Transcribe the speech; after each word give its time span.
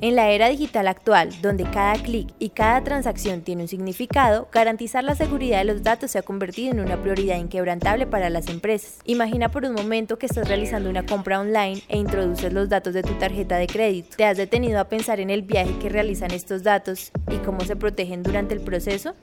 En 0.00 0.14
la 0.14 0.30
era 0.30 0.48
digital 0.48 0.86
actual, 0.86 1.30
donde 1.42 1.64
cada 1.64 1.94
clic 1.94 2.28
y 2.38 2.50
cada 2.50 2.84
transacción 2.84 3.40
tiene 3.40 3.62
un 3.62 3.68
significado, 3.68 4.46
garantizar 4.52 5.02
la 5.02 5.16
seguridad 5.16 5.58
de 5.58 5.64
los 5.64 5.82
datos 5.82 6.12
se 6.12 6.20
ha 6.20 6.22
convertido 6.22 6.70
en 6.70 6.78
una 6.78 7.02
prioridad 7.02 7.36
inquebrantable 7.36 8.06
para 8.06 8.30
las 8.30 8.46
empresas. 8.46 9.00
Imagina 9.06 9.50
por 9.50 9.64
un 9.64 9.72
momento 9.72 10.16
que 10.16 10.26
estás 10.26 10.46
realizando 10.46 10.88
una 10.88 11.04
compra 11.04 11.40
online 11.40 11.82
e 11.88 11.98
introduces 11.98 12.52
los 12.52 12.68
datos 12.68 12.94
de 12.94 13.02
tu 13.02 13.14
tarjeta 13.14 13.56
de 13.56 13.66
crédito. 13.66 14.16
¿Te 14.16 14.24
has 14.24 14.36
detenido 14.36 14.78
a 14.78 14.84
pensar 14.84 15.18
en 15.18 15.30
el 15.30 15.42
viaje 15.42 15.76
que 15.80 15.88
realizan 15.88 16.30
estos 16.30 16.62
datos 16.62 17.10
y 17.28 17.38
cómo 17.38 17.62
se 17.62 17.74
protegen 17.74 18.22
durante 18.22 18.54
el 18.54 18.60
proceso? 18.60 19.16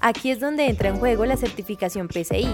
Aquí 0.00 0.30
es 0.30 0.40
donde 0.40 0.68
entra 0.68 0.88
en 0.88 0.96
juego 0.96 1.26
la 1.26 1.36
certificación 1.36 2.08
PCI, 2.08 2.48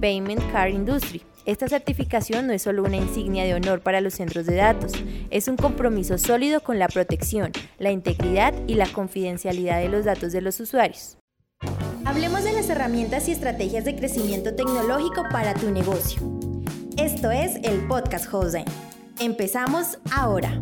Payment 0.00 0.40
Card 0.52 0.70
Industry 0.70 1.22
esta 1.48 1.66
certificación 1.66 2.46
no 2.46 2.52
es 2.52 2.60
solo 2.60 2.84
una 2.84 2.98
insignia 2.98 3.42
de 3.44 3.54
honor 3.54 3.80
para 3.80 4.02
los 4.02 4.12
centros 4.12 4.44
de 4.44 4.56
datos, 4.56 4.92
es 5.30 5.48
un 5.48 5.56
compromiso 5.56 6.18
sólido 6.18 6.60
con 6.60 6.78
la 6.78 6.88
protección, 6.88 7.52
la 7.78 7.90
integridad 7.90 8.52
y 8.66 8.74
la 8.74 8.86
confidencialidad 8.86 9.80
de 9.80 9.88
los 9.88 10.04
datos 10.04 10.32
de 10.32 10.42
los 10.42 10.60
usuarios. 10.60 11.16
Hablemos 12.04 12.44
de 12.44 12.52
las 12.52 12.68
herramientas 12.68 13.28
y 13.28 13.32
estrategias 13.32 13.86
de 13.86 13.96
crecimiento 13.96 14.54
tecnológico 14.54 15.24
para 15.32 15.54
tu 15.54 15.70
negocio. 15.70 16.20
Esto 16.98 17.30
es 17.30 17.56
el 17.62 17.86
podcast 17.88 18.28
Jose. 18.28 18.66
Empezamos 19.18 19.98
ahora. 20.12 20.60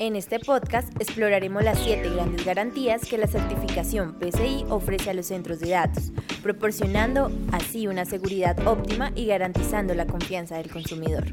En 0.00 0.14
este 0.14 0.38
podcast 0.38 0.88
exploraremos 1.00 1.64
las 1.64 1.80
siete 1.80 2.08
grandes 2.10 2.46
garantías 2.46 3.04
que 3.04 3.18
la 3.18 3.26
certificación 3.26 4.14
PCI 4.14 4.66
ofrece 4.68 5.10
a 5.10 5.14
los 5.14 5.26
centros 5.26 5.58
de 5.58 5.70
datos, 5.70 6.12
proporcionando 6.40 7.32
así 7.50 7.88
una 7.88 8.04
seguridad 8.04 8.56
óptima 8.64 9.10
y 9.16 9.26
garantizando 9.26 9.94
la 9.94 10.06
confianza 10.06 10.56
del 10.56 10.70
consumidor. 10.70 11.24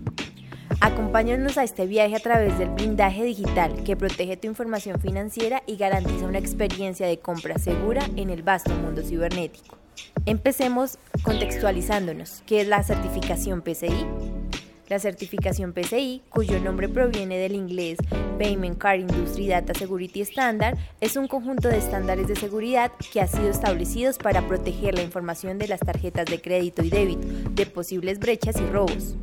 Acompáñanos 0.81 1.59
a 1.59 1.63
este 1.63 1.85
viaje 1.85 2.15
a 2.15 2.19
través 2.19 2.57
del 2.57 2.69
blindaje 2.69 3.23
digital 3.23 3.83
que 3.83 3.95
protege 3.95 4.35
tu 4.35 4.47
información 4.47 4.99
financiera 4.99 5.61
y 5.67 5.75
garantiza 5.75 6.25
una 6.25 6.39
experiencia 6.39 7.05
de 7.05 7.19
compra 7.19 7.59
segura 7.59 8.01
en 8.15 8.31
el 8.31 8.41
vasto 8.41 8.73
mundo 8.73 9.03
cibernético. 9.03 9.77
Empecemos 10.25 10.97
contextualizándonos. 11.21 12.41
¿Qué 12.47 12.61
es 12.61 12.67
la 12.67 12.81
certificación 12.81 13.61
PCI? 13.61 14.34
La 14.87 14.99
certificación 14.99 15.73
PCI, 15.73 16.21
cuyo 16.29 16.59
nombre 16.59 16.87
proviene 16.87 17.39
del 17.39 17.55
inglés 17.55 17.97
Payment 18.37 18.77
Card 18.77 18.99
Industry 18.99 19.47
Data 19.47 19.73
Security 19.73 20.21
Standard, 20.21 20.77
es 21.01 21.15
un 21.15 21.27
conjunto 21.27 21.69
de 21.69 21.79
estándares 21.79 22.27
de 22.27 22.35
seguridad 22.35 22.91
que 23.11 23.19
ha 23.19 23.25
sido 23.25 23.49
establecidos 23.49 24.19
para 24.19 24.47
proteger 24.47 24.93
la 24.93 25.01
información 25.01 25.57
de 25.57 25.69
las 25.69 25.79
tarjetas 25.79 26.27
de 26.27 26.39
crédito 26.39 26.83
y 26.83 26.91
débito 26.91 27.27
de 27.49 27.65
posibles 27.65 28.19
brechas 28.19 28.57
y 28.61 28.65
robos. 28.67 29.15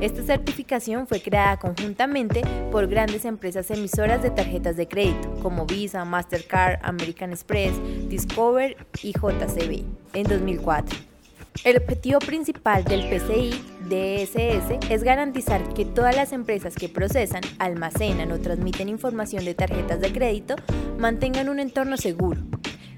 Esta 0.00 0.24
certificación 0.24 1.06
fue 1.06 1.20
creada 1.20 1.58
conjuntamente 1.58 2.42
por 2.72 2.88
grandes 2.88 3.24
empresas 3.24 3.70
emisoras 3.70 4.20
de 4.20 4.30
tarjetas 4.30 4.76
de 4.76 4.88
crédito 4.88 5.32
como 5.42 5.64
Visa, 5.64 6.04
Mastercard, 6.04 6.80
American 6.82 7.30
Express, 7.30 7.72
Discover 8.08 8.76
y 9.00 9.12
JCB 9.12 9.84
en 10.12 10.24
2004. 10.24 11.13
El 11.62 11.78
objetivo 11.78 12.18
principal 12.18 12.84
del 12.84 13.08
PCI 13.08 13.50
DSS 13.88 14.90
es 14.90 15.02
garantizar 15.02 15.72
que 15.72 15.84
todas 15.84 16.14
las 16.14 16.32
empresas 16.32 16.74
que 16.74 16.88
procesan, 16.88 17.42
almacenan 17.58 18.32
o 18.32 18.38
transmiten 18.38 18.88
información 18.88 19.44
de 19.44 19.54
tarjetas 19.54 20.00
de 20.00 20.12
crédito 20.12 20.56
mantengan 20.98 21.48
un 21.48 21.60
entorno 21.60 21.96
seguro. 21.96 22.42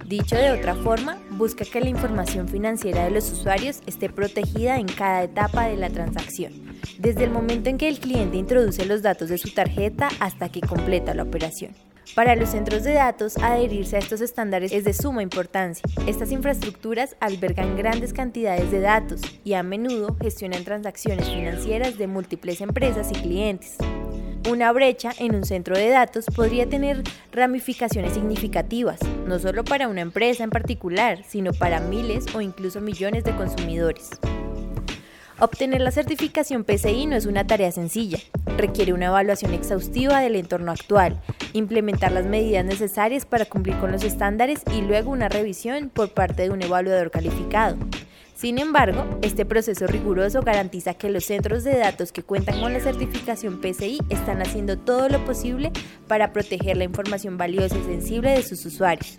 Dicho 0.07 0.37
de 0.37 0.53
otra 0.53 0.75
forma, 0.75 1.19
busca 1.33 1.65
que 1.65 1.81
la 1.81 1.89
información 1.89 2.49
financiera 2.49 3.05
de 3.05 3.11
los 3.11 3.31
usuarios 3.31 3.83
esté 3.87 4.09
protegida 4.09 4.79
en 4.79 4.87
cada 4.87 5.25
etapa 5.25 5.67
de 5.67 5.77
la 5.77 5.91
transacción, 5.91 6.53
desde 6.99 7.25
el 7.25 7.31
momento 7.31 7.71
en 7.71 7.79
que 7.79 7.89
el 7.89 8.01
cliente 8.01 8.37
introduce 8.37 8.87
los 8.87 9.03
datos 9.03 9.29
de 9.29 9.39
su 9.39 9.51
tarjeta 9.51 10.09
hasta 10.19 10.49
que 10.49 10.61
completa 10.61 11.15
la 11.15 11.25
operación. 11.25 11.86
Para 12.15 12.37
los 12.37 12.51
centros 12.51 12.85
de 12.85 12.95
datos, 12.95 13.37
adherirse 13.39 13.97
a 13.97 13.99
estos 13.99 14.21
estándares 14.21 14.73
es 14.73 14.85
de 14.85 14.95
suma 14.95 15.23
importancia. 15.23 15.87
Estas 16.07 16.33
infraestructuras 16.33 17.17
albergan 17.21 17.77
grandes 17.77 18.13
cantidades 18.13 18.71
de 18.71 18.81
datos 18.81 19.21
y 19.45 19.55
a 19.55 19.63
menudo 19.63 20.17
gestionan 20.21 20.65
transacciones 20.65 21.29
financieras 21.29 21.99
de 21.99 22.07
múltiples 22.07 22.61
empresas 22.61 23.11
y 23.11 23.15
clientes. 23.15 23.77
Una 24.49 24.71
brecha 24.73 25.11
en 25.19 25.35
un 25.35 25.45
centro 25.45 25.77
de 25.77 25.89
datos 25.89 26.27
podría 26.27 26.69
tener 26.69 27.03
ramificaciones 27.33 28.15
significativas, 28.15 29.01
no 29.27 29.41
solo 29.41 29.65
para 29.65 29.89
una 29.89 30.03
empresa 30.03 30.45
en 30.45 30.51
particular, 30.51 31.25
sino 31.27 31.53
para 31.53 31.81
miles 31.81 32.27
o 32.35 32.41
incluso 32.41 32.81
millones 32.81 33.25
de 33.25 33.35
consumidores. 33.35 34.11
Obtener 35.39 35.83
la 35.83 35.91
certificación 35.91 36.65
PCI 36.65 37.07
no 37.07 37.15
es 37.15 37.27
una 37.27 37.47
tarea 37.47 37.71
sencilla. 37.71 38.19
Requiere 38.57 38.95
una 38.95 39.07
evaluación 39.07 39.53
exhaustiva 39.53 40.21
del 40.21 40.35
entorno 40.35 40.73
actual, 40.73 41.21
implementar 41.53 42.11
las 42.13 42.25
medidas 42.25 42.65
necesarias 42.65 43.27
para 43.27 43.45
cumplir 43.45 43.77
con 43.77 43.93
los 43.93 44.03
estándares 44.03 44.63
y 44.75 44.81
luego 44.81 45.11
una 45.11 45.29
revisión 45.29 45.91
por 45.91 46.09
parte 46.09 46.45
de 46.45 46.51
un 46.51 46.63
evaluador 46.63 47.11
calificado. 47.11 47.77
Sin 48.35 48.59
embargo, 48.59 49.05
este 49.21 49.45
proceso 49.45 49.87
riguroso 49.87 50.41
garantiza 50.41 50.95
que 50.95 51.11
los 51.11 51.27
centros 51.27 51.65
de 51.65 51.77
datos 51.77 52.13
que 52.13 52.23
cuentan 52.23 52.59
con 52.61 52.73
la 52.73 52.81
certificación 52.81 53.61
PCI 53.61 53.99
están 54.09 54.41
haciendo 54.41 54.79
todo 54.79 55.11
lo 55.11 55.23
posible 55.27 55.71
para 56.09 56.33
proteger 56.33 56.79
la 56.79 56.85
información 56.85 57.37
valiosa 57.37 57.77
y 57.77 57.85
sensible 57.85 58.31
de 58.31 58.43
sus 58.43 58.65
usuarios. 58.65 59.19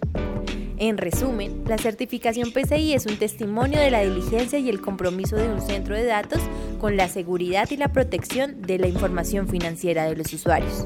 En 0.79 0.97
resumen, 0.97 1.63
la 1.67 1.79
certificación 1.79 2.51
PCI 2.51 2.93
es 2.93 3.07
un 3.07 3.17
testimonio 3.17 3.79
de 3.79 3.89
la 3.89 4.03
diligencia 4.03 4.59
y 4.59 4.69
el 4.69 4.79
compromiso 4.79 5.35
de 5.35 5.49
un 5.49 5.59
centro 5.59 5.95
de 5.95 6.05
datos 6.05 6.39
con 6.79 6.95
la 6.95 7.07
seguridad 7.07 7.67
y 7.71 7.77
la 7.77 7.91
protección 7.91 8.61
de 8.61 8.77
la 8.77 8.87
información 8.87 9.47
financiera 9.47 10.05
de 10.05 10.15
los 10.15 10.31
usuarios. 10.33 10.85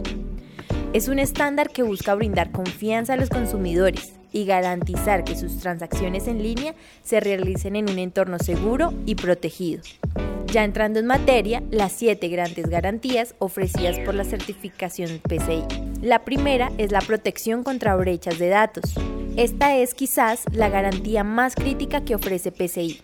Es 0.94 1.10
un 1.10 1.20
estándar 1.20 1.72
que 1.72 1.84
busca 1.84 2.16
brindar 2.16 2.52
confianza 2.52 3.14
a 3.14 3.18
los 3.18 3.30
consumidores 3.30 4.14
y 4.32 4.46
garantizar 4.46 5.26
que 5.26 5.36
sus 5.36 5.58
transacciones 5.58 6.28
en 6.28 6.42
línea 6.42 6.74
se 7.04 7.20
realicen 7.20 7.76
en 7.76 7.90
un 7.90 8.00
entorno 8.00 8.40
seguro 8.40 8.94
y 9.06 9.16
protegido. 9.16 9.82
Ya 10.52 10.66
entrando 10.66 11.00
en 11.00 11.06
materia, 11.06 11.64
las 11.72 11.94
siete 11.94 12.28
grandes 12.28 12.68
garantías 12.68 13.36
ofrecidas 13.40 13.98
por 14.00 14.14
la 14.14 14.26
certificación 14.26 15.20
PCI. 15.20 15.64
La 16.02 16.26
primera 16.26 16.74
es 16.78 16.92
la 16.92 17.00
protección 17.00 17.64
contra 17.64 17.96
brechas 17.96 18.38
de 18.38 18.50
datos. 18.50 18.84
Esta 19.38 19.78
es 19.78 19.94
quizás 19.94 20.44
la 20.52 20.68
garantía 20.68 21.24
más 21.24 21.56
crítica 21.56 22.04
que 22.04 22.16
ofrece 22.16 22.52
PCI. 22.52 23.02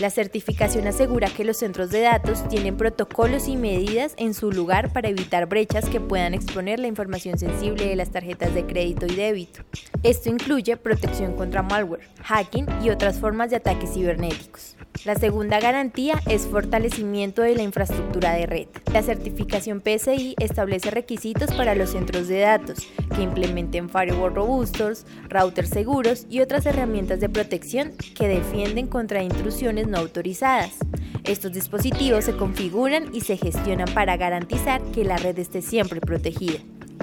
La 0.00 0.08
certificación 0.10 0.86
asegura 0.86 1.30
que 1.30 1.42
los 1.42 1.56
centros 1.56 1.90
de 1.90 2.02
datos 2.02 2.46
tienen 2.46 2.76
protocolos 2.76 3.48
y 3.48 3.56
medidas 3.56 4.14
en 4.16 4.32
su 4.32 4.52
lugar 4.52 4.92
para 4.92 5.08
evitar 5.08 5.46
brechas 5.46 5.88
que 5.88 6.00
puedan 6.00 6.32
exponer 6.32 6.78
la 6.78 6.86
información 6.86 7.40
sensible 7.40 7.86
de 7.88 7.96
las 7.96 8.10
tarjetas 8.10 8.54
de 8.54 8.66
crédito 8.66 9.06
y 9.06 9.16
débito. 9.16 9.64
Esto 10.04 10.28
incluye 10.30 10.76
protección 10.76 11.34
contra 11.34 11.62
malware, 11.62 12.08
hacking 12.22 12.66
y 12.84 12.90
otras 12.90 13.18
formas 13.18 13.50
de 13.50 13.56
ataques 13.56 13.94
cibernéticos. 13.94 14.73
La 15.04 15.16
segunda 15.16 15.60
garantía 15.60 16.18
es 16.26 16.46
fortalecimiento 16.46 17.42
de 17.42 17.54
la 17.54 17.62
infraestructura 17.62 18.32
de 18.32 18.46
red. 18.46 18.68
La 18.90 19.02
certificación 19.02 19.82
PCI 19.82 20.34
establece 20.40 20.90
requisitos 20.90 21.52
para 21.52 21.74
los 21.74 21.90
centros 21.90 22.26
de 22.26 22.40
datos 22.40 22.78
que 23.14 23.22
implementen 23.22 23.90
firewall 23.90 24.34
robustos, 24.34 25.04
routers 25.28 25.68
seguros 25.68 26.26
y 26.30 26.40
otras 26.40 26.64
herramientas 26.64 27.20
de 27.20 27.28
protección 27.28 27.92
que 28.14 28.28
defienden 28.28 28.86
contra 28.86 29.22
intrusiones 29.22 29.88
no 29.88 29.98
autorizadas. 29.98 30.72
Estos 31.24 31.52
dispositivos 31.52 32.24
se 32.24 32.34
configuran 32.34 33.14
y 33.14 33.20
se 33.20 33.36
gestionan 33.36 33.92
para 33.92 34.16
garantizar 34.16 34.80
que 34.92 35.04
la 35.04 35.18
red 35.18 35.38
esté 35.38 35.60
siempre 35.60 36.00
protegida. 36.00 36.60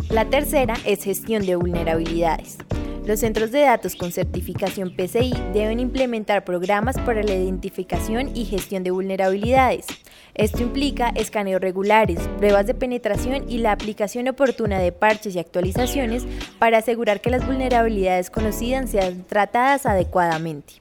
La 0.09 0.25
tercera 0.25 0.73
es 0.85 1.03
gestión 1.03 1.45
de 1.45 1.55
vulnerabilidades. 1.55 2.57
Los 3.05 3.19
centros 3.19 3.51
de 3.51 3.61
datos 3.61 3.95
con 3.95 4.11
certificación 4.11 4.95
PCI 4.95 5.33
deben 5.53 5.79
implementar 5.79 6.45
programas 6.45 6.99
para 6.99 7.23
la 7.23 7.33
identificación 7.33 8.35
y 8.35 8.45
gestión 8.45 8.83
de 8.83 8.91
vulnerabilidades. 8.91 9.87
Esto 10.35 10.61
implica 10.61 11.09
escaneos 11.09 11.61
regulares, 11.61 12.19
pruebas 12.37 12.67
de 12.67 12.75
penetración 12.75 13.49
y 13.49 13.57
la 13.57 13.71
aplicación 13.71 14.27
oportuna 14.27 14.77
de 14.77 14.91
parches 14.91 15.35
y 15.35 15.39
actualizaciones 15.39 16.25
para 16.59 16.77
asegurar 16.77 17.21
que 17.21 17.31
las 17.31 17.45
vulnerabilidades 17.45 18.29
conocidas 18.29 18.91
sean 18.91 19.23
tratadas 19.23 19.87
adecuadamente. 19.87 20.75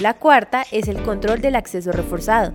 La 0.00 0.14
cuarta 0.14 0.64
es 0.72 0.88
el 0.88 1.02
control 1.02 1.42
del 1.42 1.56
acceso 1.56 1.92
reforzado. 1.92 2.54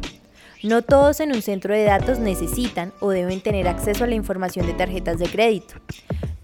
No 0.64 0.82
todos 0.82 1.20
en 1.20 1.34
un 1.34 1.42
centro 1.44 1.74
de 1.74 1.84
datos 1.84 2.20
necesitan 2.20 2.94
o 3.00 3.12
deben 3.12 3.42
tener 3.42 3.68
acceso 3.68 4.04
a 4.04 4.08
la 4.08 4.16
información 4.16 4.66
de 4.66 4.74
tarjetas 4.74 5.20
de 5.20 5.28
crédito. 5.28 5.76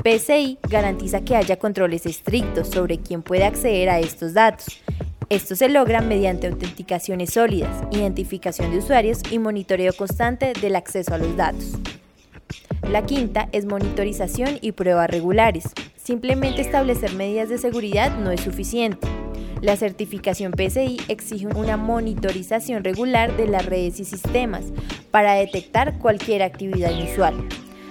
PCI 0.03 0.59
garantiza 0.69 1.21
que 1.21 1.35
haya 1.35 1.57
controles 1.57 2.05
estrictos 2.05 2.69
sobre 2.69 2.99
quién 2.99 3.23
puede 3.23 3.45
acceder 3.45 3.89
a 3.89 3.99
estos 3.99 4.33
datos. 4.33 4.65
Esto 5.29 5.55
se 5.55 5.67
logra 5.67 6.01
mediante 6.01 6.47
autenticaciones 6.47 7.33
sólidas, 7.33 7.83
identificación 7.91 8.71
de 8.71 8.77
usuarios 8.77 9.19
y 9.29 9.39
monitoreo 9.39 9.91
constante 9.93 10.53
del 10.61 10.77
acceso 10.77 11.13
a 11.13 11.17
los 11.17 11.35
datos. 11.35 11.73
La 12.89 13.05
quinta 13.05 13.49
es 13.51 13.65
monitorización 13.65 14.59
y 14.61 14.71
pruebas 14.71 15.09
regulares. 15.09 15.65
Simplemente 16.01 16.61
establecer 16.61 17.13
medidas 17.13 17.49
de 17.49 17.57
seguridad 17.57 18.17
no 18.17 18.31
es 18.31 18.39
suficiente. 18.39 19.07
La 19.61 19.75
certificación 19.75 20.53
PCI 20.53 21.01
exige 21.09 21.47
una 21.47 21.75
monitorización 21.75 22.83
regular 22.85 23.35
de 23.35 23.47
las 23.47 23.65
redes 23.65 23.99
y 23.99 24.05
sistemas 24.05 24.65
para 25.11 25.33
detectar 25.33 25.97
cualquier 25.97 26.43
actividad 26.43 26.91
inusual. 26.91 27.35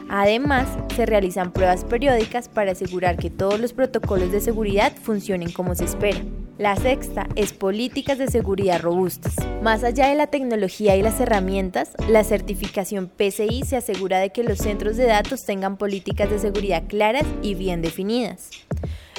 Además, 0.09 0.69
se 0.95 1.07
realizan 1.07 1.53
pruebas 1.53 1.85
periódicas 1.85 2.49
para 2.49 2.73
asegurar 2.73 3.17
que 3.17 3.31
todos 3.31 3.59
los 3.59 3.73
protocolos 3.73 4.31
de 4.31 4.41
seguridad 4.41 4.93
funcionen 5.03 5.51
como 5.51 5.75
se 5.75 5.85
espera. 5.85 6.21
La 6.59 6.75
sexta 6.77 7.29
es 7.35 7.53
políticas 7.53 8.17
de 8.17 8.29
seguridad 8.29 8.81
robustas. 8.81 9.35
Más 9.63 9.85
allá 9.85 10.07
de 10.07 10.15
la 10.15 10.29
tecnología 10.29 10.97
y 10.97 11.03
las 11.03 11.21
herramientas, 11.21 11.93
la 12.09 12.25
certificación 12.25 13.09
PCI 13.09 13.65
se 13.67 13.77
asegura 13.77 14.21
de 14.21 14.31
que 14.31 14.43
los 14.43 14.59
centros 14.59 14.97
de 14.97 15.05
datos 15.05 15.45
tengan 15.45 15.77
políticas 15.77 16.31
de 16.31 16.39
seguridad 16.39 16.85
claras 16.89 17.27
y 17.43 17.55
bien 17.55 17.83
definidas. 17.83 18.51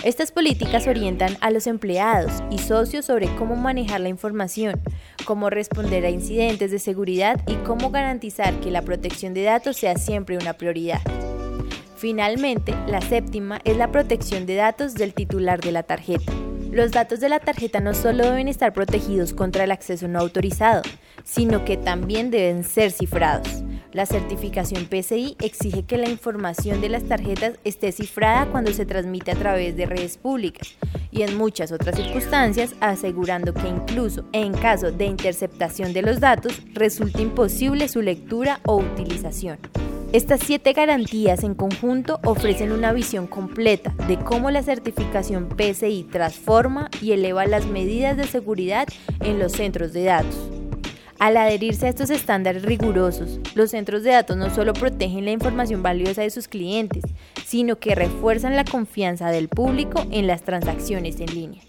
Estas 0.08 0.32
políticas 0.32 0.88
orientan 0.88 1.36
a 1.42 1.52
los 1.52 1.68
empleados 1.68 2.32
y 2.50 2.60
socios 2.60 3.04
sobre 3.04 3.28
cómo 3.36 3.58
manejar 3.58 4.00
la 4.00 4.08
información, 4.08 4.82
cómo 5.26 5.50
responder 5.50 6.06
a 6.06 6.10
incidentes 6.10 6.72
de 6.72 6.80
seguridad 6.80 7.42
y 7.46 7.56
cómo 7.56 7.92
garantizar 7.92 8.58
que 8.62 8.72
la 8.72 8.84
protección 8.84 9.34
de 9.34 9.44
datos 9.44 9.76
sea 9.76 9.98
siempre 9.98 10.38
una 10.38 10.54
prioridad. 10.54 11.02
Finalmente, 11.98 12.74
la 12.88 13.02
séptima 13.02 13.60
es 13.66 13.76
la 13.76 13.92
protección 13.92 14.46
de 14.46 14.56
datos 14.56 14.94
del 14.94 15.14
titular 15.14 15.60
de 15.60 15.74
la 15.74 15.84
tarjeta. 15.84 16.32
Los 16.72 16.94
datos 16.94 17.20
de 17.20 17.28
la 17.28 17.42
tarjeta 17.42 17.82
no 17.82 17.94
solo 17.94 18.24
deben 18.24 18.48
estar 18.48 18.72
protegidos 18.72 19.34
contra 19.34 19.66
el 19.66 19.72
acceso 19.72 20.08
no 20.08 20.20
autorizado, 20.20 20.84
sino 21.26 21.66
que 21.66 21.76
también 21.76 22.32
deben 22.32 22.64
ser 22.64 22.94
cifrados. 22.94 23.62
La 23.98 24.06
certificación 24.06 24.86
PCI 24.86 25.38
exige 25.42 25.82
que 25.82 25.98
la 25.98 26.08
información 26.08 26.82
de 26.82 26.90
las 26.90 27.06
tarjetas 27.06 27.58
esté 27.64 27.92
cifrada 27.92 28.46
cuando 28.46 28.72
se 28.72 28.86
transmite 28.86 29.32
a 29.32 29.36
través 29.36 29.76
de 29.76 29.88
redes 29.88 30.18
públicas 30.18 30.76
y 31.10 31.24
en 31.24 31.36
muchas 31.36 31.72
otras 31.72 31.96
circunstancias 31.96 32.76
asegurando 32.80 33.56
que 33.56 33.68
incluso 33.68 34.24
en 34.34 34.54
caso 34.54 34.92
de 34.92 35.06
interceptación 35.06 35.94
de 35.94 36.04
los 36.04 36.20
datos 36.20 36.62
resulte 36.76 37.24
imposible 37.24 37.88
su 37.88 38.04
lectura 38.04 38.60
o 38.68 38.76
utilización. 38.76 39.58
Estas 40.14 40.42
siete 40.42 40.74
garantías 40.74 41.44
en 41.44 41.56
conjunto 41.56 42.20
ofrecen 42.24 42.74
una 42.74 42.94
visión 42.94 43.26
completa 43.26 43.96
de 44.08 44.20
cómo 44.20 44.52
la 44.52 44.62
certificación 44.62 45.50
PCI 45.50 46.04
transforma 46.04 46.92
y 47.02 47.14
eleva 47.14 47.48
las 47.48 47.66
medidas 47.66 48.16
de 48.16 48.28
seguridad 48.28 48.88
en 49.22 49.40
los 49.40 49.54
centros 49.54 49.92
de 49.92 50.04
datos. 50.04 50.57
Al 51.20 51.36
adherirse 51.36 51.88
a 51.88 51.90
estos 51.90 52.12
estándares 52.12 52.62
rigurosos, 52.62 53.40
los 53.56 53.72
centros 53.72 54.04
de 54.04 54.12
datos 54.12 54.38
no 54.38 54.54
solo 54.54 54.74
protegen 54.74 55.26
la 55.26 55.32
información 55.32 55.82
valiosa 55.82 56.22
de 56.22 56.30
sus 56.30 56.48
clientes, 56.48 57.04
sino 57.44 57.80
que 57.80 57.96
refuerzan 57.96 58.56
la 58.56 58.66
confianza 58.66 59.32
del 59.32 59.48
público 59.50 60.06
en 60.12 60.28
las 60.28 60.44
transacciones 60.44 61.20
en 61.20 61.34
línea. 61.34 61.62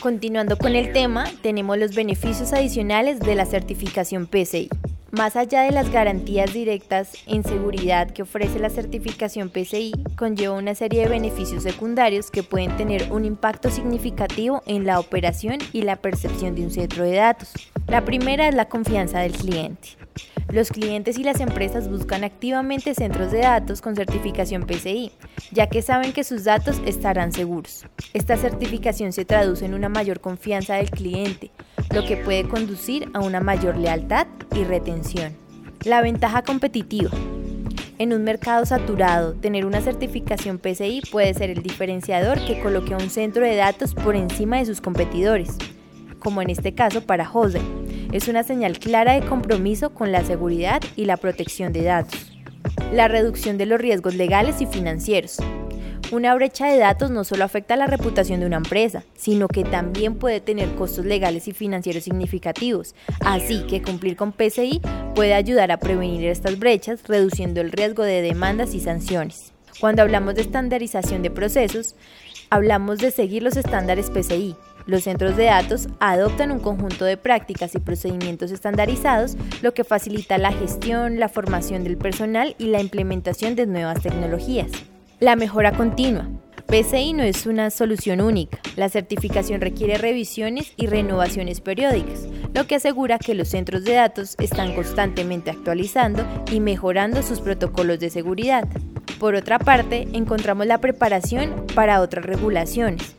Continuando 0.00 0.56
con 0.56 0.76
el 0.76 0.92
tema, 0.92 1.24
tenemos 1.42 1.78
los 1.78 1.96
beneficios 1.96 2.52
adicionales 2.52 3.18
de 3.18 3.34
la 3.34 3.46
certificación 3.46 4.26
PCI. 4.26 4.68
Más 5.10 5.34
allá 5.34 5.62
de 5.62 5.70
las 5.70 5.90
garantías 5.90 6.52
directas 6.52 7.12
en 7.26 7.42
seguridad 7.42 8.10
que 8.10 8.22
ofrece 8.22 8.58
la 8.58 8.68
certificación 8.68 9.48
PCI, 9.48 9.92
conlleva 10.16 10.54
una 10.54 10.74
serie 10.74 11.02
de 11.02 11.08
beneficios 11.08 11.62
secundarios 11.62 12.30
que 12.30 12.42
pueden 12.42 12.76
tener 12.76 13.10
un 13.12 13.24
impacto 13.24 13.70
significativo 13.70 14.62
en 14.66 14.84
la 14.84 15.00
operación 15.00 15.58
y 15.72 15.82
la 15.82 15.96
percepción 15.96 16.54
de 16.54 16.64
un 16.64 16.70
centro 16.70 17.04
de 17.04 17.14
datos. 17.14 17.52
La 17.86 18.04
primera 18.04 18.48
es 18.48 18.54
la 18.54 18.64
confianza 18.64 19.20
del 19.20 19.32
cliente. 19.32 19.90
Los 20.50 20.70
clientes 20.70 21.18
y 21.18 21.24
las 21.24 21.40
empresas 21.40 21.88
buscan 21.88 22.24
activamente 22.24 22.94
centros 22.94 23.30
de 23.30 23.40
datos 23.40 23.80
con 23.82 23.94
certificación 23.94 24.66
PCI, 24.66 25.12
ya 25.52 25.68
que 25.68 25.82
saben 25.82 26.12
que 26.12 26.24
sus 26.24 26.44
datos 26.44 26.80
estarán 26.86 27.32
seguros. 27.32 27.86
Esta 28.12 28.36
certificación 28.36 29.12
se 29.12 29.24
traduce 29.24 29.66
en 29.66 29.74
una 29.74 29.88
mayor 29.88 30.20
confianza 30.20 30.76
del 30.76 30.90
cliente, 30.90 31.50
lo 31.92 32.04
que 32.04 32.16
puede 32.16 32.48
conducir 32.48 33.10
a 33.14 33.20
una 33.20 33.40
mayor 33.40 33.76
lealtad 33.76 34.26
y 34.54 34.64
retención. 34.64 35.36
La 35.84 36.00
ventaja 36.00 36.42
competitiva. 36.42 37.10
En 37.98 38.12
un 38.12 38.24
mercado 38.24 38.64
saturado, 38.66 39.34
tener 39.34 39.66
una 39.66 39.80
certificación 39.80 40.58
PCI 40.58 41.02
puede 41.12 41.32
ser 41.34 41.50
el 41.50 41.62
diferenciador 41.62 42.44
que 42.44 42.60
coloque 42.60 42.94
a 42.94 42.98
un 42.98 43.10
centro 43.10 43.44
de 43.44 43.56
datos 43.56 43.94
por 43.94 44.16
encima 44.16 44.58
de 44.58 44.66
sus 44.66 44.80
competidores, 44.80 45.56
como 46.24 46.42
en 46.42 46.50
este 46.50 46.74
caso 46.74 47.02
para 47.02 47.26
Jose. 47.26 47.60
Es 48.12 48.26
una 48.26 48.42
señal 48.42 48.78
clara 48.78 49.12
de 49.12 49.26
compromiso 49.26 49.90
con 49.90 50.10
la 50.10 50.24
seguridad 50.24 50.82
y 50.96 51.04
la 51.04 51.18
protección 51.18 51.72
de 51.72 51.82
datos. 51.82 52.32
La 52.92 53.06
reducción 53.06 53.58
de 53.58 53.66
los 53.66 53.78
riesgos 53.78 54.14
legales 54.14 54.60
y 54.60 54.66
financieros. 54.66 55.36
Una 56.12 56.34
brecha 56.34 56.66
de 56.66 56.78
datos 56.78 57.10
no 57.10 57.24
solo 57.24 57.44
afecta 57.44 57.76
la 57.76 57.86
reputación 57.86 58.40
de 58.40 58.46
una 58.46 58.56
empresa, 58.56 59.04
sino 59.14 59.48
que 59.48 59.64
también 59.64 60.16
puede 60.16 60.40
tener 60.40 60.74
costos 60.74 61.04
legales 61.04 61.48
y 61.48 61.52
financieros 61.52 62.04
significativos. 62.04 62.94
Así 63.20 63.66
que 63.66 63.82
cumplir 63.82 64.16
con 64.16 64.32
PCI 64.32 64.80
puede 65.14 65.34
ayudar 65.34 65.72
a 65.72 65.78
prevenir 65.78 66.26
estas 66.26 66.58
brechas, 66.58 67.02
reduciendo 67.06 67.60
el 67.60 67.72
riesgo 67.72 68.02
de 68.02 68.22
demandas 68.22 68.74
y 68.74 68.80
sanciones. 68.80 69.52
Cuando 69.80 70.02
hablamos 70.02 70.34
de 70.36 70.42
estandarización 70.42 71.22
de 71.22 71.30
procesos, 71.30 71.96
hablamos 72.48 72.98
de 72.98 73.10
seguir 73.10 73.42
los 73.42 73.56
estándares 73.56 74.10
PCI. 74.10 74.56
Los 74.86 75.04
centros 75.04 75.36
de 75.36 75.44
datos 75.44 75.88
adoptan 75.98 76.52
un 76.52 76.60
conjunto 76.60 77.04
de 77.04 77.16
prácticas 77.16 77.74
y 77.74 77.78
procedimientos 77.78 78.50
estandarizados, 78.50 79.36
lo 79.62 79.72
que 79.72 79.84
facilita 79.84 80.36
la 80.36 80.52
gestión, 80.52 81.18
la 81.18 81.28
formación 81.28 81.84
del 81.84 81.96
personal 81.96 82.54
y 82.58 82.66
la 82.66 82.80
implementación 82.80 83.56
de 83.56 83.66
nuevas 83.66 84.02
tecnologías. 84.02 84.70
La 85.20 85.36
mejora 85.36 85.72
continua. 85.72 86.28
PCI 86.66 87.12
no 87.12 87.22
es 87.22 87.46
una 87.46 87.70
solución 87.70 88.20
única. 88.20 88.58
La 88.76 88.88
certificación 88.88 89.60
requiere 89.60 89.96
revisiones 89.96 90.72
y 90.76 90.86
renovaciones 90.86 91.60
periódicas, 91.60 92.26
lo 92.52 92.66
que 92.66 92.74
asegura 92.74 93.18
que 93.18 93.34
los 93.34 93.48
centros 93.48 93.84
de 93.84 93.94
datos 93.94 94.34
están 94.38 94.74
constantemente 94.74 95.50
actualizando 95.50 96.26
y 96.50 96.60
mejorando 96.60 97.22
sus 97.22 97.40
protocolos 97.40 98.00
de 98.00 98.10
seguridad. 98.10 98.66
Por 99.18 99.34
otra 99.34 99.58
parte, 99.58 100.08
encontramos 100.12 100.66
la 100.66 100.78
preparación 100.78 101.64
para 101.74 102.00
otras 102.00 102.24
regulaciones. 102.24 103.14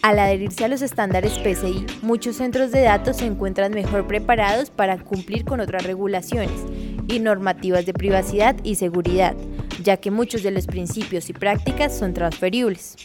Al 0.00 0.18
adherirse 0.18 0.64
a 0.64 0.68
los 0.68 0.82
estándares 0.82 1.38
PCI, 1.38 1.86
muchos 2.02 2.36
centros 2.36 2.72
de 2.72 2.80
datos 2.80 3.18
se 3.18 3.26
encuentran 3.26 3.72
mejor 3.72 4.06
preparados 4.06 4.70
para 4.70 4.98
cumplir 4.98 5.44
con 5.44 5.60
otras 5.60 5.84
regulaciones 5.84 6.64
y 7.08 7.20
normativas 7.20 7.84
de 7.84 7.92
privacidad 7.92 8.56
y 8.64 8.76
seguridad, 8.76 9.36
ya 9.82 9.98
que 9.98 10.10
muchos 10.10 10.42
de 10.42 10.50
los 10.50 10.66
principios 10.66 11.28
y 11.28 11.34
prácticas 11.34 11.96
son 11.96 12.14
transferibles. 12.14 12.96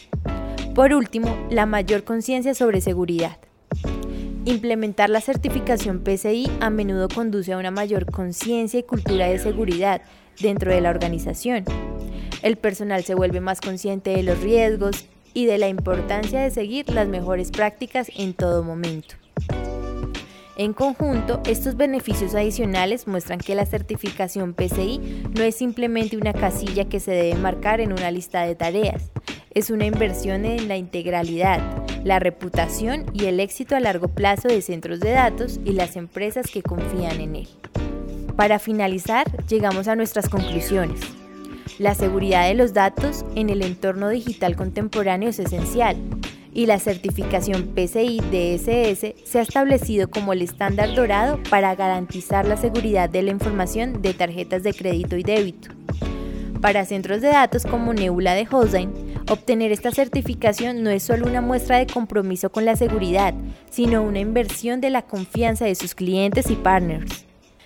Por 0.74 0.94
último, 0.94 1.36
la 1.50 1.66
mayor 1.66 2.04
conciencia 2.04 2.54
sobre 2.54 2.80
seguridad. 2.80 3.38
Implementar 4.44 5.10
la 5.10 5.20
certificación 5.20 6.00
PCI 6.00 6.50
a 6.60 6.70
menudo 6.70 7.08
conduce 7.08 7.52
a 7.52 7.58
una 7.58 7.70
mayor 7.70 8.10
conciencia 8.10 8.80
y 8.80 8.82
cultura 8.82 9.26
de 9.26 9.38
seguridad 9.38 10.00
dentro 10.40 10.72
de 10.72 10.80
la 10.80 10.90
organización. 10.90 11.64
El 12.42 12.56
personal 12.56 13.04
se 13.04 13.14
vuelve 13.14 13.40
más 13.40 13.60
consciente 13.60 14.10
de 14.10 14.22
los 14.22 14.40
riesgos 14.40 15.06
y 15.34 15.46
de 15.46 15.58
la 15.58 15.68
importancia 15.68 16.40
de 16.40 16.50
seguir 16.50 16.88
las 16.90 17.08
mejores 17.08 17.50
prácticas 17.50 18.10
en 18.16 18.34
todo 18.34 18.62
momento. 18.62 19.14
En 20.56 20.72
conjunto, 20.72 21.40
estos 21.46 21.76
beneficios 21.76 22.34
adicionales 22.34 23.06
muestran 23.06 23.38
que 23.38 23.54
la 23.54 23.64
certificación 23.64 24.54
PCI 24.54 25.26
no 25.36 25.44
es 25.44 25.54
simplemente 25.54 26.16
una 26.16 26.32
casilla 26.32 26.88
que 26.88 26.98
se 26.98 27.12
debe 27.12 27.34
marcar 27.36 27.80
en 27.80 27.92
una 27.92 28.10
lista 28.10 28.42
de 28.42 28.56
tareas, 28.56 29.12
es 29.52 29.70
una 29.70 29.86
inversión 29.86 30.44
en 30.44 30.68
la 30.68 30.76
integralidad, 30.76 31.60
la 32.04 32.18
reputación 32.18 33.06
y 33.12 33.26
el 33.26 33.40
éxito 33.40 33.76
a 33.76 33.80
largo 33.80 34.08
plazo 34.08 34.48
de 34.48 34.62
centros 34.62 35.00
de 35.00 35.10
datos 35.10 35.60
y 35.64 35.72
las 35.72 35.96
empresas 35.96 36.50
que 36.50 36.62
confían 36.62 37.20
en 37.20 37.36
él. 37.36 37.48
Para 38.36 38.58
finalizar, 38.58 39.26
llegamos 39.46 39.88
a 39.88 39.96
nuestras 39.96 40.28
conclusiones. 40.28 41.00
La 41.78 41.94
seguridad 41.94 42.48
de 42.48 42.54
los 42.54 42.72
datos 42.72 43.24
en 43.34 43.50
el 43.50 43.62
entorno 43.62 44.08
digital 44.08 44.56
contemporáneo 44.56 45.28
es 45.28 45.38
esencial 45.38 45.96
y 46.52 46.66
la 46.66 46.78
certificación 46.78 47.68
PCI 47.74 48.20
DSS 48.20 49.14
se 49.24 49.38
ha 49.38 49.42
establecido 49.42 50.10
como 50.10 50.32
el 50.32 50.42
estándar 50.42 50.94
dorado 50.94 51.38
para 51.50 51.74
garantizar 51.76 52.46
la 52.46 52.56
seguridad 52.56 53.08
de 53.08 53.22
la 53.22 53.30
información 53.30 54.02
de 54.02 54.14
tarjetas 54.14 54.62
de 54.62 54.74
crédito 54.74 55.16
y 55.16 55.22
débito. 55.22 55.70
Para 56.60 56.84
centros 56.84 57.20
de 57.20 57.28
datos 57.28 57.64
como 57.64 57.94
Nebula 57.94 58.34
de 58.34 58.48
Hossein, 58.50 58.92
obtener 59.30 59.70
esta 59.70 59.92
certificación 59.92 60.82
no 60.82 60.90
es 60.90 61.04
solo 61.04 61.26
una 61.26 61.40
muestra 61.40 61.78
de 61.78 61.86
compromiso 61.86 62.50
con 62.50 62.64
la 62.64 62.74
seguridad, 62.74 63.34
sino 63.70 64.02
una 64.02 64.18
inversión 64.18 64.80
de 64.80 64.90
la 64.90 65.02
confianza 65.02 65.66
de 65.66 65.76
sus 65.76 65.94
clientes 65.94 66.50
y 66.50 66.56
partners. 66.56 67.24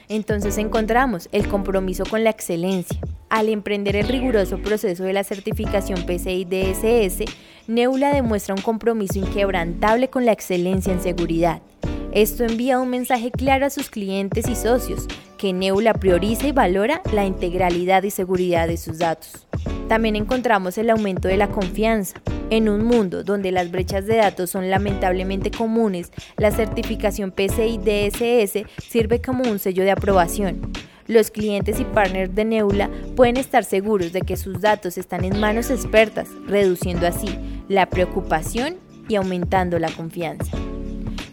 Entonces 0.09 0.59
encontramos 0.59 1.31
el 1.33 1.49
compromiso 1.49 2.05
con 2.05 2.23
la 2.23 2.31
excelencia, 2.31 3.01
al 3.33 3.49
emprender 3.49 3.97
el 3.97 4.09
riguroso 4.09 4.59
proceso 4.59 5.05
de 5.05 5.15
la 5.15 5.25
certificación 5.25 6.05
PCI 6.05 6.45
DSS, 6.45 7.25
Neula 7.67 8.13
demuestra 8.13 8.55
un 8.55 8.61
compromiso 8.61 9.19
inquebrantable 9.19 10.11
con 10.11 10.27
la 10.27 10.33
excelencia 10.33 10.93
en 10.93 11.01
seguridad. 11.01 11.63
Esto 12.13 12.45
envía 12.45 12.79
un 12.79 12.91
mensaje 12.91 13.31
claro 13.31 13.65
a 13.65 13.71
sus 13.71 13.89
clientes 13.89 14.47
y 14.51 14.55
socios, 14.55 15.07
que 15.39 15.55
Neula 15.55 15.95
prioriza 15.95 16.47
y 16.47 16.53
valora 16.53 17.01
la 17.11 17.25
integralidad 17.25 18.03
y 18.03 18.11
seguridad 18.11 18.69
de 18.69 18.77
sus 18.77 18.99
datos. 18.99 19.49
También 19.89 20.15
encontramos 20.15 20.77
el 20.77 20.91
aumento 20.91 21.27
de 21.27 21.39
la 21.39 21.49
confianza. 21.49 22.21
En 22.51 22.69
un 22.69 22.85
mundo 22.85 23.25
donde 23.25 23.51
las 23.51 23.71
brechas 23.71 24.05
de 24.05 24.17
datos 24.17 24.51
son 24.51 24.69
lamentablemente 24.69 25.51
comunes, 25.51 26.13
la 26.37 26.51
certificación 26.51 27.33
PCI 27.33 27.79
DSS 27.79 28.67
sirve 28.87 29.23
como 29.23 29.51
un 29.51 29.59
sello 29.59 29.85
de 29.85 29.91
aprobación 29.91 30.71
Los 31.07 31.31
clientes 31.31 31.81
y 31.81 31.85
partners 31.85 32.35
de 32.35 32.45
Nebula 32.45 32.91
pueden 33.17 33.37
estar 33.37 33.65
seguros 33.65 34.13
de 34.13 34.23
que 34.23 34.37
sus 34.37 34.61
datos 34.61 34.99
están 34.99 35.25
en 35.25 35.41
manos 35.41 35.71
expertas, 35.71 36.29
reduciendo 36.47 37.07
así 37.07 37.29
la 37.69 37.87
preocupación 37.87 38.77
y 39.09 39.17
aumentando 39.17 39.79
la 39.79 39.91
confianza. 39.91 40.57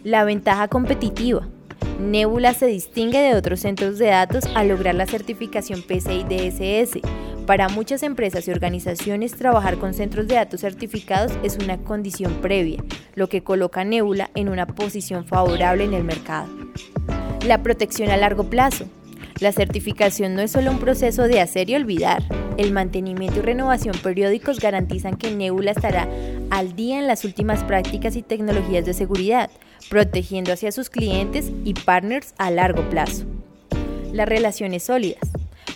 La 0.02 0.24
ventaja 0.24 0.68
competitiva. 0.68 1.46
Nebula 2.00 2.54
se 2.54 2.66
distingue 2.66 3.18
de 3.20 3.34
otros 3.34 3.60
centros 3.60 3.98
de 3.98 4.06
datos 4.06 4.44
al 4.54 4.68
lograr 4.68 4.94
la 4.94 5.06
certificación 5.06 5.82
PCI 5.82 6.24
DSS. 6.24 7.00
Para 7.46 7.68
muchas 7.68 8.02
empresas 8.02 8.48
y 8.48 8.50
organizaciones, 8.50 9.34
trabajar 9.34 9.76
con 9.76 9.92
centros 9.92 10.26
de 10.26 10.36
datos 10.36 10.62
certificados 10.62 11.32
es 11.42 11.58
una 11.58 11.78
condición 11.78 12.34
previa, 12.40 12.82
lo 13.14 13.28
que 13.28 13.42
coloca 13.42 13.82
a 13.82 13.84
Nebula 13.84 14.30
en 14.34 14.48
una 14.48 14.66
posición 14.66 15.26
favorable 15.26 15.84
en 15.84 15.92
el 15.92 16.04
mercado. 16.04 16.48
La 17.46 17.62
protección 17.62 18.10
a 18.10 18.16
largo 18.16 18.44
plazo. 18.44 18.86
La 19.40 19.52
certificación 19.52 20.34
no 20.34 20.42
es 20.42 20.50
solo 20.50 20.70
un 20.70 20.78
proceso 20.78 21.22
de 21.22 21.40
hacer 21.40 21.70
y 21.70 21.74
olvidar. 21.74 22.22
El 22.58 22.72
mantenimiento 22.72 23.38
y 23.38 23.42
renovación 23.42 23.96
periódicos 24.02 24.60
garantizan 24.60 25.16
que 25.16 25.30
Nebula 25.30 25.70
estará 25.70 26.06
al 26.50 26.76
día 26.76 26.98
en 26.98 27.06
las 27.06 27.24
últimas 27.24 27.64
prácticas 27.64 28.16
y 28.16 28.22
tecnologías 28.22 28.84
de 28.84 28.92
seguridad, 28.92 29.50
protegiendo 29.88 30.52
hacia 30.52 30.72
sus 30.72 30.90
clientes 30.90 31.50
y 31.64 31.72
partners 31.72 32.34
a 32.36 32.50
largo 32.50 32.86
plazo. 32.90 33.24
Las 34.12 34.28
relaciones 34.28 34.82
sólidas. 34.82 35.22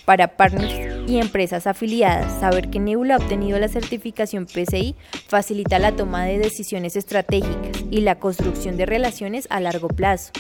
Para 0.05 0.37
partners 0.37 1.09
y 1.09 1.17
empresas 1.17 1.67
afiliadas, 1.67 2.39
saber 2.41 2.69
que 2.69 2.81
Nebula 2.81 3.15
ha 3.15 3.19
obtenido 3.19 3.59
la 3.59 3.69
certificación 3.69 4.45
PCI 4.45 4.95
facilita 5.27 5.79
la 5.79 5.97
toma 5.97 6.27
de 6.27 6.39
decisiones 6.39 6.97
estratégicas 6.97 7.83
y 7.91 8.03
la 8.03 8.17
construcción 8.19 8.77
de 8.77 8.85
relaciones 8.85 9.47
a 9.49 9.61
largo 9.61 9.89
plazo. 9.89 10.33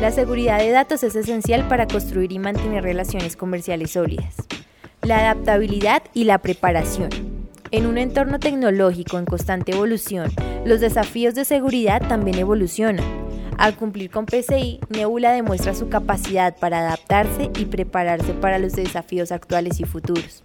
La 0.00 0.10
seguridad 0.10 0.58
de 0.58 0.70
datos 0.70 1.02
es 1.02 1.16
esencial 1.16 1.66
para 1.68 1.86
construir 1.86 2.32
y 2.32 2.38
mantener 2.38 2.84
relaciones 2.84 3.36
comerciales 3.36 3.92
sólidas. 3.92 4.34
La 5.02 5.18
adaptabilidad 5.18 6.02
y 6.14 6.24
la 6.24 6.38
preparación. 6.38 7.10
En 7.70 7.86
un 7.86 7.98
entorno 7.98 8.38
tecnológico 8.38 9.18
en 9.18 9.26
constante 9.26 9.72
evolución, 9.72 10.30
los 10.64 10.80
desafíos 10.80 11.34
de 11.34 11.44
seguridad 11.44 12.00
también 12.08 12.38
evolucionan. 12.38 13.04
Al 13.58 13.74
cumplir 13.74 14.10
con 14.10 14.24
PCI, 14.24 14.80
Nebula 14.88 15.32
demuestra 15.32 15.74
su 15.74 15.88
capacidad 15.88 16.56
para 16.56 16.78
adaptarse 16.78 17.50
y 17.58 17.64
prepararse 17.64 18.32
para 18.34 18.58
los 18.58 18.72
desafíos 18.72 19.32
actuales 19.32 19.80
y 19.80 19.84
futuros. 19.84 20.44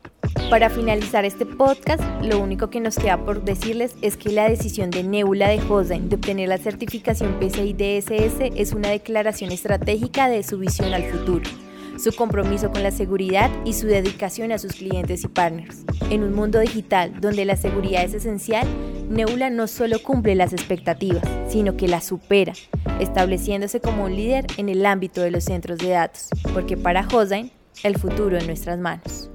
Para 0.50 0.70
finalizar 0.70 1.26
este 1.26 1.46
podcast, 1.46 2.04
lo 2.22 2.40
único 2.40 2.70
que 2.70 2.80
nos 2.80 2.96
queda 2.96 3.24
por 3.24 3.44
decirles 3.44 3.96
es 4.02 4.18
que 4.18 4.32
la 4.32 4.50
decisión 4.50 4.90
de 4.90 5.04
Nebula 5.04 5.48
de 5.48 5.60
Hosden 5.62 6.10
de 6.10 6.16
obtener 6.16 6.50
la 6.50 6.58
certificación 6.58 7.40
PCI 7.40 7.74
DSS 7.74 8.52
es 8.56 8.74
una 8.74 8.90
declaración 8.90 9.52
estratégica 9.52 10.30
de 10.30 10.44
su 10.44 10.60
visión 10.60 10.94
al 10.94 11.06
futuro, 11.06 11.50
su 11.98 12.14
compromiso 12.14 12.72
con 12.72 12.84
la 12.84 12.92
seguridad 12.92 13.50
y 13.66 13.74
su 13.74 13.88
dedicación 13.88 14.52
a 14.52 14.60
sus 14.60 14.74
clientes 14.74 15.24
y 15.24 15.28
partners. 15.28 15.86
En 16.10 16.24
un 16.24 16.34
mundo 16.34 16.60
digital 16.60 17.20
donde 17.20 17.46
la 17.46 17.56
seguridad 17.56 18.04
es 18.04 18.14
esencial, 18.14 18.68
Nebula 19.10 19.50
no 19.50 19.68
solo 19.68 20.02
cumple 20.02 20.36
las 20.36 20.54
expectativas, 20.54 21.24
sino 21.48 21.78
que 21.78 21.88
las 21.88 22.06
supera, 22.06 22.54
estableciéndose 23.00 23.80
como 23.80 24.06
un 24.06 24.16
líder 24.16 24.46
en 24.58 24.70
el 24.70 24.86
ámbito 24.86 25.22
de 25.22 25.32
los 25.32 25.46
centros 25.46 25.80
de 25.80 25.90
datos, 25.90 26.30
porque 26.54 26.78
para 26.78 27.08
Hosden, 27.08 27.52
el 27.84 27.98
futuro 27.98 28.38
en 28.38 28.46
nuestras 28.48 28.80
manos. 28.80 29.33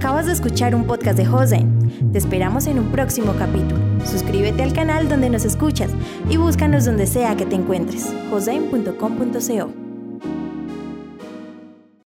Acabas 0.00 0.24
de 0.24 0.32
escuchar 0.32 0.74
un 0.74 0.86
podcast 0.86 1.18
de 1.18 1.26
Jose. 1.26 1.66
Te 2.10 2.16
esperamos 2.16 2.66
en 2.66 2.78
un 2.78 2.90
próximo 2.90 3.34
capítulo. 3.38 3.82
Suscríbete 4.06 4.62
al 4.62 4.72
canal 4.72 5.10
donde 5.10 5.28
nos 5.28 5.44
escuchas 5.44 5.90
y 6.30 6.38
búscanos 6.38 6.86
donde 6.86 7.06
sea 7.06 7.36
que 7.36 7.44
te 7.44 7.56
encuentres. 7.56 8.10
jose.com.co 8.30 9.79